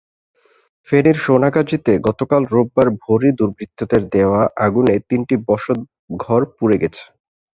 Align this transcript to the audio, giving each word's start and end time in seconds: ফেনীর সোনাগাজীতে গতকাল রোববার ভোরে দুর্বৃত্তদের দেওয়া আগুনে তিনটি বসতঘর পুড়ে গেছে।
ফেনীর 0.87 1.17
সোনাগাজীতে 1.17 1.93
গতকাল 2.07 2.41
রোববার 2.53 2.87
ভোরে 3.01 3.29
দুর্বৃত্তদের 3.37 4.01
দেওয়া 4.15 4.41
আগুনে 4.65 4.95
তিনটি 5.09 5.35
বসতঘর 5.49 6.41
পুড়ে 6.57 6.77
গেছে। 6.83 7.03